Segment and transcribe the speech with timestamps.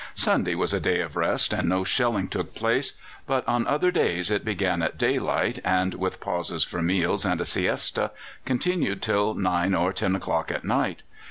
[0.15, 2.93] Sunday was a day of rest and no shelling took place,
[3.27, 7.45] but on other days it began at daylight, and, with pauses for meals and a
[7.45, 8.09] siesta,
[8.43, 11.03] continued till nine or ten o'clock at night.